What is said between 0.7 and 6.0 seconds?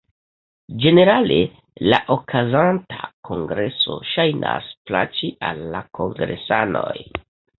Ĝenerale la okazanta kongreso ŝajnas plaĉi al la